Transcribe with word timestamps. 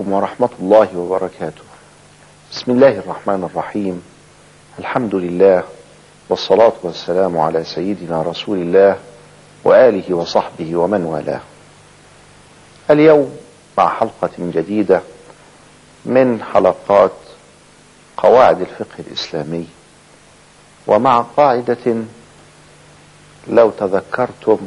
ورحمة 0.00 0.48
الله 0.60 0.96
وبركاته. 0.96 1.62
بسم 2.52 2.72
الله 2.72 2.98
الرحمن 2.98 3.44
الرحيم. 3.44 4.02
الحمد 4.78 5.14
لله 5.14 5.64
والصلاة 6.28 6.72
والسلام 6.82 7.38
على 7.38 7.64
سيدنا 7.64 8.22
رسول 8.22 8.58
الله 8.58 8.98
وآله 9.64 10.14
وصحبه 10.14 10.76
ومن 10.76 11.04
والاه. 11.04 11.40
اليوم 12.90 13.36
مع 13.78 13.88
حلقة 13.88 14.30
جديدة 14.38 15.00
من 16.04 16.42
حلقات 16.42 17.16
قواعد 18.16 18.60
الفقه 18.60 18.98
الإسلامي. 18.98 19.66
ومع 20.86 21.20
قاعدة 21.20 21.96
لو 23.48 23.70
تذكرتم 23.70 24.58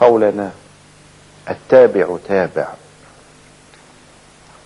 قولنا 0.00 0.50
التابع 1.50 2.16
تابع. 2.28 2.68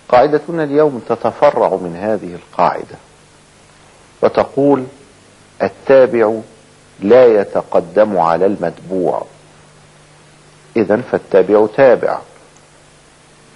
قاعدتنا 0.09 0.63
اليوم 0.63 1.01
تتفرع 1.09 1.69
من 1.69 1.95
هذه 1.95 2.35
القاعدة 2.35 2.95
وتقول 4.21 4.85
التابع 5.63 6.39
لا 6.99 7.41
يتقدم 7.41 8.17
على 8.17 8.45
المتبوع. 8.45 9.25
إذا 10.77 11.01
فالتابع 11.11 11.67
تابع 11.77 12.19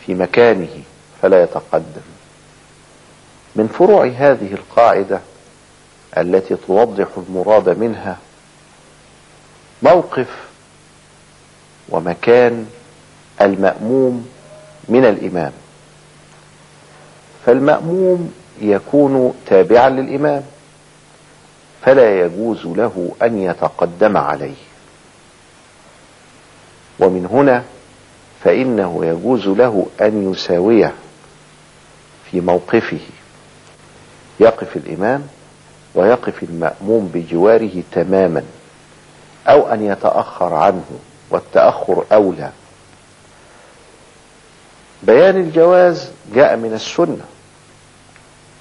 في 0.06 0.14
مكانه 0.14 0.82
فلا 1.22 1.44
يتقدم. 1.44 2.02
من 3.56 3.68
فروع 3.68 4.06
هذه 4.06 4.54
القاعدة 4.54 5.20
التي 6.18 6.56
توضح 6.56 7.08
المراد 7.18 7.70
منها 7.70 8.18
موقف 9.84 10.28
ومكان 11.90 12.66
المأموم 13.42 14.28
من 14.90 15.06
الإمام. 15.06 15.52
فالمأموم 17.46 18.34
يكون 18.62 19.34
تابعا 19.46 19.90
للإمام 19.90 20.44
فلا 21.86 22.20
يجوز 22.20 22.66
له 22.66 23.12
أن 23.22 23.42
يتقدم 23.42 24.18
عليه. 24.18 24.56
ومن 27.00 27.26
هنا 27.26 27.64
فإنه 28.44 29.06
يجوز 29.06 29.48
له 29.48 29.86
أن 30.02 30.32
يساويه 30.32 30.94
في 32.32 32.42
موقفه. 32.42 33.00
يقف 34.40 34.78
الإمام 34.78 35.28
ويقف 35.96 36.44
المأموم 36.44 37.12
بجواره 37.14 37.84
تماما 37.92 38.44
أو 39.48 39.74
أن 39.74 39.86
يتأخر 39.86 40.54
عنه 40.54 40.86
والتأخر 41.30 42.06
أولى. 42.12 42.52
بيان 45.04 45.36
الجواز 45.38 46.12
جاء 46.36 46.56
من 46.56 46.74
السنة. 46.74 47.26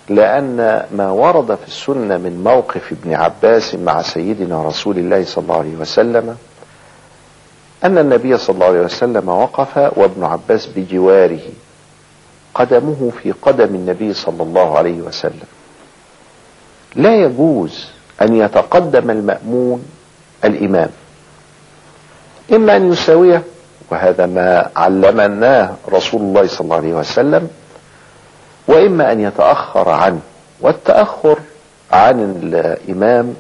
لأن 0.09 0.87
ما 0.97 1.11
ورد 1.11 1.55
في 1.55 1.67
السنة 1.67 2.17
من 2.17 2.45
موقف 2.45 2.93
ابن 2.93 3.15
عباس 3.15 3.75
مع 3.75 4.03
سيدنا 4.03 4.63
رسول 4.63 4.99
الله 4.99 5.25
صلى 5.25 5.43
الله 5.43 5.59
عليه 5.59 5.77
وسلم 5.77 6.37
أن 7.85 7.99
النبي 7.99 8.39
صلى 8.39 8.55
الله 8.55 8.67
عليه 8.67 8.81
وسلم 8.81 9.29
وقف 9.29 9.77
وابن 9.99 10.25
عباس 10.25 10.67
بجواره 10.67 11.41
قدمه 12.55 13.13
في 13.23 13.33
قدم 13.33 13.75
النبي 13.75 14.15
صلى 14.15 14.43
الله 14.43 14.79
عليه 14.79 15.01
وسلم. 15.01 15.49
لا 16.97 17.15
يجوز 17.17 17.87
أن 18.23 18.37
يتقدم 18.37 19.11
المأمون 19.11 19.85
الإمام. 20.45 20.91
إما 22.53 22.77
أن 22.77 22.93
يساويه 22.93 23.43
وهذا 23.91 24.27
ما 24.27 24.71
علمناه 24.77 25.75
رسول 25.93 26.21
الله 26.21 26.47
صلى 26.47 26.61
الله 26.61 26.77
عليه 26.77 26.95
وسلم 26.95 27.49
وإما 28.69 29.13
أن 29.13 29.21
يتأخر 29.21 29.89
عنه. 29.89 30.21
والتأخر 30.61 31.39
عن 31.93 32.21
الإمام 32.43 33.35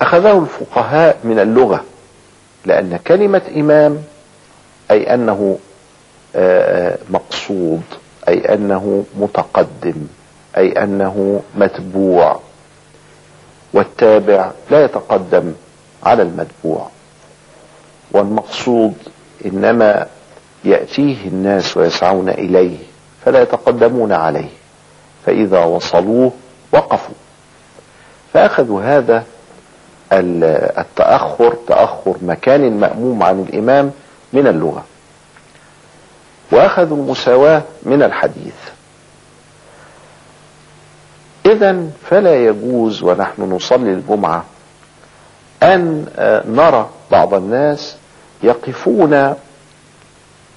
اخذه 0.00 0.38
الفقهاء 0.38 1.18
من 1.24 1.38
اللغة 1.38 1.84
لأن 2.66 2.96
كلمة 3.06 3.42
إمام 3.56 4.02
أي 4.90 5.14
أنه 5.14 5.58
مقصود 7.10 7.82
أي 8.28 8.54
أنه 8.54 9.04
متقدم 9.18 10.06
أي 10.56 10.68
أنه 10.82 11.42
متبوع. 11.56 12.40
والتابع 13.72 14.50
لا 14.70 14.84
يتقدم 14.84 15.52
على 16.02 16.22
المتبوع. 16.22 16.88
والمقصود 18.12 18.94
إنما 19.46 20.06
يأتيه 20.64 21.28
الناس 21.28 21.76
ويسعون 21.76 22.28
إليه. 22.28 22.78
فلا 23.24 23.42
يتقدمون 23.42 24.12
عليه. 24.12 24.48
فإذا 25.26 25.64
وصلوه 25.64 26.32
وقفوا. 26.72 27.14
فأخذوا 28.34 28.82
هذا 28.82 29.24
التأخر 30.12 31.54
تأخر 31.68 32.16
مكان 32.22 32.64
المأموم 32.64 33.22
عن 33.22 33.40
الإمام 33.40 33.92
من 34.32 34.46
اللغة. 34.46 34.84
وأخذوا 36.52 36.96
المساواة 36.96 37.62
من 37.82 38.02
الحديث. 38.02 38.54
إذا 41.46 41.86
فلا 42.10 42.36
يجوز 42.36 43.02
ونحن 43.02 43.42
نصلي 43.42 43.90
الجمعة 43.90 44.44
أن 45.62 46.06
نرى 46.46 46.90
بعض 47.10 47.34
الناس 47.34 47.96
يقفون 48.42 49.34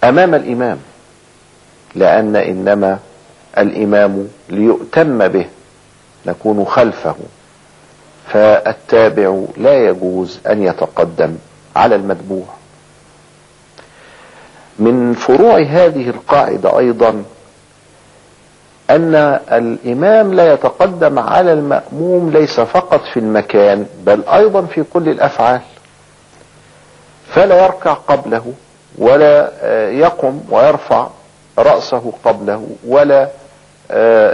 أمام 0.03 0.35
الإمام. 0.35 0.77
لأن 1.97 2.35
إنما 2.35 2.99
الإمام 3.57 4.27
ليؤتم 4.49 5.27
به 5.27 5.45
نكون 6.25 6.65
خلفه. 6.65 7.15
فالتابع 8.33 9.41
لا 9.57 9.73
يجوز 9.87 10.39
أن 10.49 10.63
يتقدم 10.63 11.35
على 11.75 11.95
المتبوع. 11.95 12.45
من 14.79 15.13
فروع 15.13 15.59
هذه 15.59 16.09
القاعدة 16.09 16.79
أيضا 16.79 17.23
أن 18.89 19.15
الإمام 19.51 20.33
لا 20.33 20.53
يتقدم 20.53 21.19
على 21.19 21.53
المأموم 21.53 22.29
ليس 22.29 22.59
فقط 22.59 23.01
في 23.13 23.19
المكان 23.19 23.85
بل 24.05 24.23
أيضا 24.23 24.61
في 24.65 24.83
كل 24.93 25.09
الأفعال. 25.09 25.61
فلا 27.33 27.63
يركع 27.65 27.93
قبله 27.93 28.53
ولا 28.97 29.51
يقم 29.91 30.39
ويرفع 30.49 31.07
رأسه 31.57 32.13
قبله 32.23 32.67
ولا 32.87 33.29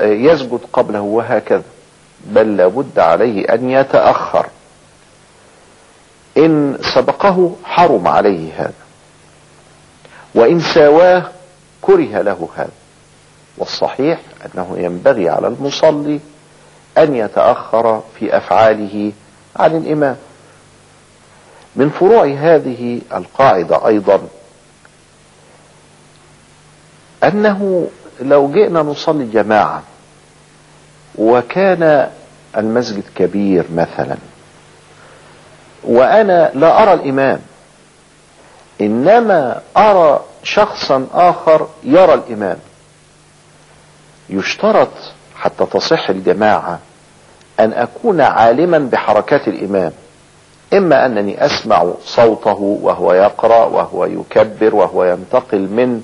يسجد 0.03 0.59
قبله 0.73 1.01
وهكذا. 1.01 1.63
بل 2.25 2.57
لابد 2.57 2.99
عليه 2.99 3.53
أن 3.53 3.69
يتأخر. 3.69 4.45
إن 6.37 6.77
سبقه 6.95 7.55
حرم 7.63 8.07
عليه 8.07 8.53
هذا. 8.57 8.73
وإن 10.35 10.59
ساواه 10.59 11.23
كره 11.81 12.21
له 12.21 12.49
هذا. 12.55 12.71
والصحيح 13.57 14.19
أنه 14.45 14.75
ينبغي 14.77 15.29
على 15.29 15.47
المصلي 15.47 16.19
أن 16.97 17.15
يتأخر 17.15 18.03
في 18.19 18.37
أفعاله 18.37 19.11
عن 19.55 19.77
الإمام. 19.77 20.15
من 21.75 21.89
فروع 21.89 22.25
هذه 22.25 23.01
القاعدة 23.13 23.87
أيضا 23.87 24.21
أنه 27.23 27.87
لو 28.21 28.51
جئنا 28.51 28.81
نصلي 28.81 29.25
جماعة 29.25 29.83
وكان 31.17 32.09
المسجد 32.57 33.03
كبير 33.15 33.65
مثلا 33.75 34.17
وأنا 35.83 36.51
لا 36.55 36.83
أرى 36.83 36.93
الإمام 36.93 37.39
إنما 38.81 39.61
أرى 39.77 40.21
شخصا 40.43 41.07
آخر 41.13 41.67
يرى 41.83 42.13
الإمام. 42.13 42.57
يشترط 44.29 44.89
حتى 45.35 45.65
تصح 45.65 46.09
الجماعة 46.09 46.79
أن 47.59 47.73
أكون 47.73 48.21
عالما 48.21 48.77
بحركات 48.79 49.47
الإمام 49.47 49.91
إما 50.73 51.05
أنني 51.05 51.45
أسمع 51.45 51.85
صوته 52.05 52.79
وهو 52.81 53.13
يقرأ 53.13 53.65
وهو 53.65 54.05
يكبر 54.05 54.75
وهو 54.75 55.03
ينتقل 55.03 55.59
من 55.59 56.03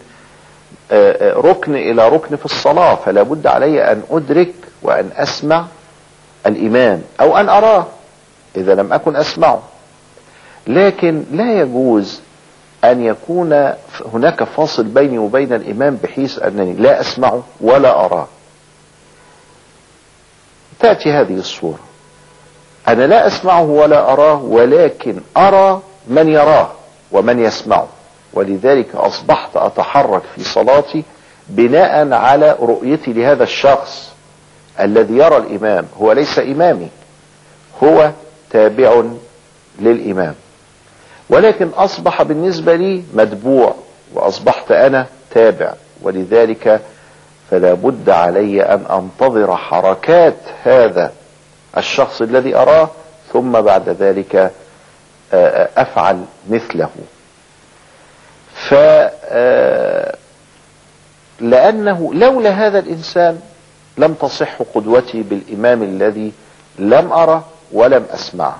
ركن 1.21 1.75
إلى 1.75 2.09
ركن 2.09 2.35
في 2.35 2.45
الصلاة 2.45 2.95
فلا 2.95 3.23
بد 3.23 3.47
علي 3.47 3.91
أن 3.91 4.03
أدرك 4.11 4.53
وأن 4.81 5.09
أسمع 5.15 5.65
الامام 6.45 7.01
أو 7.21 7.37
أن 7.37 7.49
أراه 7.49 7.85
إذا 8.55 8.75
لم 8.75 8.93
أكن 8.93 9.15
أسمعه. 9.15 9.61
لكن 10.67 11.23
لا 11.31 11.61
يجوز 11.61 12.21
أن 12.83 13.03
يكون 13.03 13.73
هناك 14.13 14.43
فاصل 14.43 14.83
بيني 14.83 15.17
وبين 15.17 15.53
الإمام 15.53 15.95
بحيث 16.03 16.39
أنني 16.39 16.73
لا 16.73 17.01
أسمعه 17.01 17.43
ولا 17.61 18.05
أراه. 18.05 18.27
تأتي 20.79 21.11
هذه 21.11 21.37
الصورة. 21.37 21.79
أنا 22.87 23.07
لا 23.07 23.27
أسمعه 23.27 23.63
ولا 23.63 24.13
أراه 24.13 24.43
ولكن 24.43 25.21
أرى 25.37 25.81
من 26.07 26.29
يراه 26.29 26.71
ومن 27.11 27.39
يسمعه. 27.39 27.87
ولذلك 28.33 28.95
أصبحت 28.95 29.57
أتحرك 29.57 30.21
في 30.35 30.43
صلاتي 30.43 31.03
بناء 31.49 32.13
على 32.13 32.55
رؤيتي 32.61 33.13
لهذا 33.13 33.43
الشخص 33.43 34.11
الذي 34.79 35.13
يرى 35.17 35.37
الإمام. 35.37 35.85
هو 36.01 36.11
ليس 36.11 36.39
إمامي 36.39 36.87
هو 37.83 38.11
تابع 38.49 39.03
للإمام. 39.79 40.35
ولكن 41.29 41.67
أصبح 41.67 42.23
بالنسبة 42.23 42.75
لي 42.75 43.03
متبوع 43.13 43.75
وأصبحت 44.13 44.71
أنا 44.71 45.05
تابع. 45.31 45.73
ولذلك 46.01 46.81
فلا 47.51 47.73
بد 47.73 48.09
علي 48.09 48.61
أن 48.63 48.85
أنتظر 48.91 49.55
حركات 49.57 50.35
هذا 50.63 51.11
الشخص 51.77 52.21
الذي 52.21 52.55
أراه 52.55 52.89
ثم 53.33 53.51
بعد 53.51 53.89
ذلك 53.89 54.51
أفعل 55.77 56.23
مثله. 56.49 56.89
ف 58.67 58.73
لأنه 61.41 62.13
لولا 62.13 62.49
هذا 62.49 62.79
الإنسان 62.79 63.39
لم 63.97 64.13
تصح 64.13 64.61
قدوتي 64.75 65.23
بالإمام 65.23 65.83
الذي 65.83 66.31
لم 66.79 67.11
أرى 67.11 67.43
ولم 67.71 68.05
أسمعه. 68.13 68.59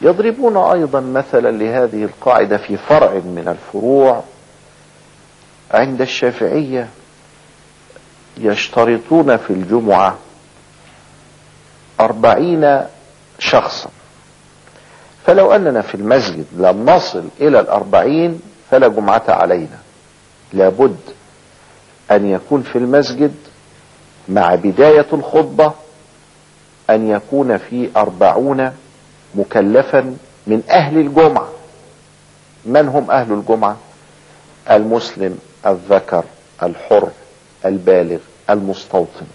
يضربون 0.00 0.56
أيضا 0.56 1.00
مثلا 1.00 1.50
لهذه 1.50 2.04
القاعدة 2.04 2.56
في 2.56 2.76
فرع 2.76 3.10
من 3.12 3.48
الفروع 3.48 4.22
عند 5.70 6.00
الشافعية 6.00 6.88
يشترطون 8.38 9.36
في 9.36 9.50
الجمعة 9.52 10.18
أربعين 12.00 12.80
شخصا. 13.38 13.90
فلو 15.26 15.52
أننا 15.52 15.82
في 15.82 15.94
المسجد 15.94 16.44
لم 16.56 16.90
نصل 16.90 17.24
إلى 17.40 17.60
الأربعين 17.60 18.40
فلا 18.70 18.88
جمعة 18.88 19.22
علينا. 19.28 19.78
لابد 20.52 20.96
أن 22.10 22.30
يكون 22.30 22.62
في 22.62 22.78
المسجد 22.78 23.34
مع 24.28 24.54
بداية 24.54 25.06
الخطبة 25.12 25.72
أن 26.90 27.10
يكون 27.10 27.58
في 27.58 27.90
أربعون 27.96 28.72
مكلفا 29.34 30.16
من 30.46 30.62
أهل 30.70 30.98
الجمعة. 30.98 31.48
من 32.64 32.88
هم 32.88 33.10
أهل 33.10 33.32
الجمعة؟ 33.32 33.76
المسلم 34.70 35.38
الذكر 35.66 36.24
الحر 36.62 37.08
البالغ 37.64 38.18
المستوطن. 38.50 39.26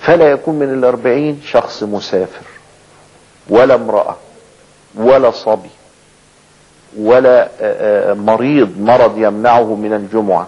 فلا 0.00 0.30
يكون 0.30 0.54
من 0.54 0.74
الأربعين 0.74 1.40
شخص 1.46 1.82
مسافر 1.82 2.46
ولا 3.48 3.74
امرأة. 3.74 4.16
ولا 4.94 5.30
صبي 5.30 5.70
ولا 6.98 7.48
مريض 8.14 8.78
مرض 8.80 9.18
يمنعه 9.18 9.74
من 9.74 9.92
الجمعة. 9.92 10.46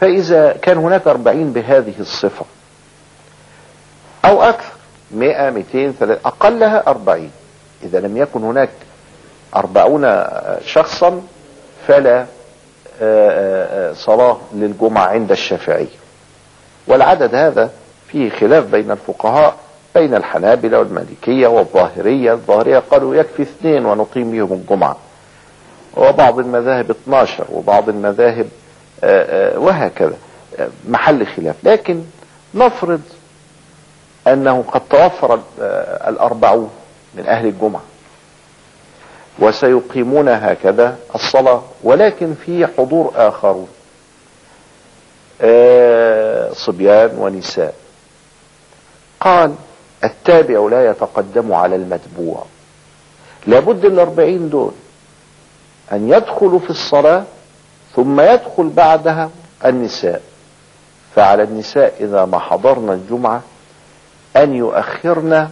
فإذا 0.00 0.52
كان 0.52 0.78
هناك 0.78 1.06
أربعين 1.06 1.52
بهذه 1.52 1.94
الصفة 2.00 2.44
أو 4.24 4.42
أكثر 4.42 4.72
مئة 5.10 5.50
مئتين 5.50 5.92
ثلاثة 5.92 6.20
أقلها 6.28 6.86
أربعين. 6.86 7.30
إذا 7.82 8.00
لم 8.00 8.16
يكن 8.16 8.42
هناك 8.44 8.70
أربعون 9.56 10.24
شخصا 10.66 11.22
فلا 11.86 12.26
صلاة 13.94 14.38
للجمعة 14.54 15.06
عند 15.06 15.30
الشافعية 15.30 15.86
والعدد 16.86 17.34
هذا 17.34 17.70
فيه 18.08 18.30
خلاف 18.30 18.64
بين 18.64 18.90
الفقهاء 18.90 19.56
بين 19.94 20.14
الحنابلة 20.14 20.78
والمالكية 20.78 21.46
والظاهرية 21.46 22.32
الظاهرية 22.32 22.78
قالوا 22.78 23.14
يكفي 23.16 23.42
اثنين 23.42 23.86
ونقيم 23.86 24.30
بهم 24.30 24.52
الجمعة 24.52 24.96
وبعض 25.96 26.38
المذاهب 26.38 26.90
12 26.90 27.44
وبعض 27.52 27.88
المذاهب 27.88 28.48
وهكذا. 29.56 30.16
محل 30.88 31.26
خلاف. 31.26 31.54
لكن 31.62 32.02
نفرض 32.54 33.00
أنه 34.26 34.64
قد 34.72 34.80
توفر 34.90 35.40
الأربعون 36.08 36.70
من 37.14 37.26
أهل 37.26 37.46
الجمعة. 37.46 37.82
وسيقيمون 39.38 40.28
هكذا 40.28 40.96
الصلاة 41.14 41.62
ولكن 41.82 42.34
في 42.34 42.66
حضور 42.66 43.12
آخرون. 43.16 43.68
صبيان 46.52 47.10
ونساء. 47.18 47.74
قال 49.20 49.54
التابع 50.04 50.68
لا 50.70 50.90
يتقدم 50.90 51.52
على 51.52 51.76
المتبوع. 51.76 52.44
لابد 53.46 53.84
الأربعين 53.84 54.50
دول. 54.50 54.72
أن 55.92 56.08
يدخلوا 56.08 56.58
في 56.58 56.70
الصلاة 56.70 57.24
ثم 57.96 58.20
يدخل 58.20 58.68
بعدها 58.68 59.30
النساء. 59.64 60.22
فعلى 61.14 61.42
النساء 61.42 61.94
إذا 62.00 62.24
ما 62.24 62.38
حضرنا 62.38 62.92
الجمعة 62.92 63.42
أن 64.36 64.54
يؤخرن 64.54 65.48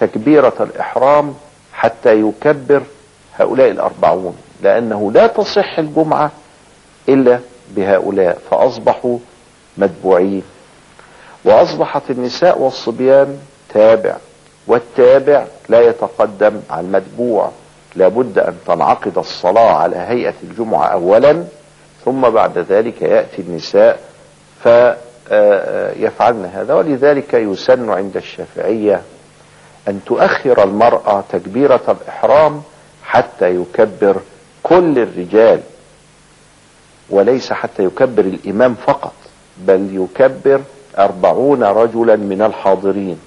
تكبيرة 0.00 0.54
الإحرام 0.60 1.34
حتى 1.72 2.20
يكبر 2.20 2.82
هؤلاء 3.36 3.70
الأربعون 3.70 4.36
لأنه 4.62 5.12
لا 5.12 5.26
تصح 5.26 5.78
الجمعة 5.78 6.30
إلا 7.08 7.40
بهؤلاء 7.76 8.38
فأصبحوا 8.50 9.18
متبوعين. 9.78 10.42
وأصبحت 11.44 12.10
النساء 12.10 12.58
والصبيان 12.58 13.38
تابع 13.74 14.16
والتابع 14.66 15.44
لا 15.68 15.80
يتقدم 15.80 16.60
على 16.70 16.86
المتبوع. 16.86 17.50
لابد 17.96 18.38
أن 18.38 18.56
تنعقد 18.66 19.18
الصلاة 19.18 19.72
على 19.72 19.96
هيئة 19.96 20.34
الجمعة 20.42 20.86
أولا 20.86 21.44
ثم 22.04 22.20
بعد 22.20 22.58
ذلك 22.58 23.02
يأتي 23.02 23.42
النساء 23.42 24.00
فيفعلن 24.62 26.44
هذا. 26.54 26.74
ولذلك 26.74 27.34
يسن 27.34 27.90
عند 27.90 28.16
الشافعية 28.16 29.02
أن 29.88 30.00
تؤخر 30.06 30.64
المرأة 30.64 31.24
تكبيرة 31.32 31.80
الإحرام 32.02 32.62
حتى 33.04 33.54
يكبر 33.54 34.16
كل 34.62 34.98
الرجال 34.98 35.60
وليس 37.10 37.52
حتى 37.52 37.84
يكبر 37.84 38.22
الإمام 38.22 38.74
فقط 38.74 39.12
بل 39.58 39.88
يكبر 39.92 40.60
أربعون 40.98 41.62
رجلا 41.62 42.16
من 42.16 42.42
الحاضرين. 42.42 43.18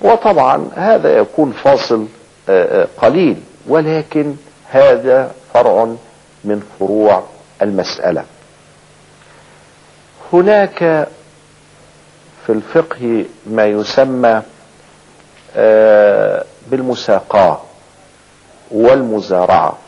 وطبعا 0.00 0.68
هذا 0.76 1.18
يكون 1.18 1.52
فاصل 1.52 2.06
قليل 2.98 3.36
ولكن 3.66 4.36
هذا 4.70 5.32
فرع 5.54 5.84
من 6.44 6.62
فروع 6.78 7.22
المسألة. 7.62 8.24
هناك 10.32 11.08
في 12.46 12.52
الفقه 12.52 13.24
ما 13.46 13.66
يسمى 13.66 14.42
بالمساقاة 16.70 17.60
والمزارعة. 18.70 19.78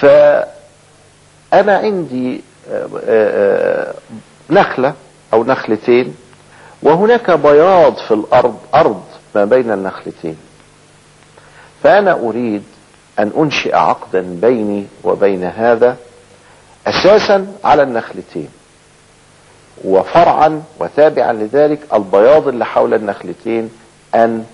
فأنا 0.00 1.76
عندي 1.78 2.40
نخلة 4.50 4.94
أو 5.32 5.44
نخلتين 5.44 6.16
وهناك 6.84 7.30
بياض 7.30 7.96
في 7.96 8.14
الأرض 8.14 8.56
أرض 8.74 9.02
ما 9.34 9.44
بين 9.44 9.70
النخلتين. 9.72 10.36
فأنا 11.82 12.12
أريد 12.12 12.62
أن 13.18 13.32
أنشئ 13.36 13.74
عقدا 13.76 14.20
بيني 14.42 14.86
وبين 15.04 15.44
هذا 15.44 15.96
أساسا 16.86 17.46
على 17.64 17.82
النخلتين 17.82 18.48
وفرعا 19.84 20.62
وتابعا 20.80 21.32
لذلك 21.32 21.78
البياض 21.94 22.48
اللي 22.48 22.64
حول 22.64 22.94
النخلتين 22.94 23.70
أن 24.14 24.44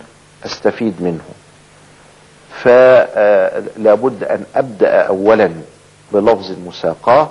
أستفيد 0.46 1.02
منه. 1.02 1.24
فلا 2.62 3.94
بد 3.94 4.24
أن 4.24 4.44
أبدأ 4.54 4.90
أولا 5.02 5.50
بلفظ 6.12 6.50
المساقاة 6.50 7.28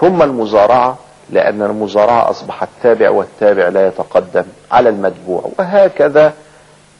ثم 0.00 0.22
المزارعة 0.22 0.98
لأن 1.30 1.62
المزارعة 1.62 2.30
أصبحت 2.30 2.68
تابع 2.82 3.10
والتابع 3.10 3.68
لا 3.68 3.86
يتقدم 3.86 4.44
على 4.72 4.88
المتبوع. 4.88 5.50
وهكذا 5.58 6.32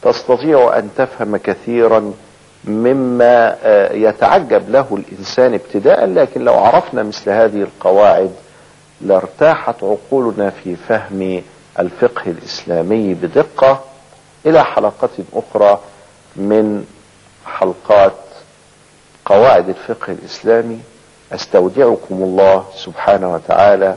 تستطيع 0.02 0.78
أن 0.78 0.88
تفهم 0.96 1.36
كثيرا 1.36 2.12
مما 2.64 3.56
يتعجب 3.92 4.70
له 4.70 4.86
الإنسان 4.92 5.54
ابتداء 5.54 6.06
لكن 6.06 6.44
لو 6.44 6.54
عرفنا 6.54 7.02
مثل 7.02 7.30
هذه 7.30 7.62
القواعد 7.62 8.30
لارتاحت 9.00 9.74
عقولنا 9.84 10.50
في 10.50 10.76
فهم 10.76 11.42
الفقه 11.78 12.30
الإسلامي 12.30 13.14
بدقة. 13.14 13.80
إلى 14.46 14.64
حلقة 14.64 15.08
أخرى 15.34 15.80
من 16.36 16.84
حلقات 17.46 18.12
قواعد 19.24 19.68
الفقه 19.68 20.12
الإسلامي. 20.12 20.80
أستودعكم 21.32 22.14
الله 22.14 22.64
سبحانه 22.74 23.34
وتعالى. 23.34 23.96